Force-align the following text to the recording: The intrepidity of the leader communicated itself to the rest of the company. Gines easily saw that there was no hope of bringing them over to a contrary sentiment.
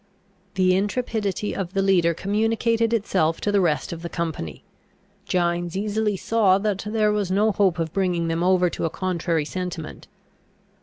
The 0.55 0.75
intrepidity 0.75 1.55
of 1.55 1.73
the 1.73 1.83
leader 1.83 2.15
communicated 2.15 2.91
itself 2.91 3.39
to 3.41 3.51
the 3.51 3.61
rest 3.61 3.93
of 3.93 4.01
the 4.01 4.09
company. 4.09 4.63
Gines 5.27 5.77
easily 5.77 6.17
saw 6.17 6.57
that 6.57 6.83
there 6.87 7.11
was 7.11 7.29
no 7.29 7.51
hope 7.51 7.77
of 7.77 7.93
bringing 7.93 8.27
them 8.27 8.41
over 8.41 8.67
to 8.71 8.85
a 8.85 8.89
contrary 8.89 9.45
sentiment. 9.45 10.07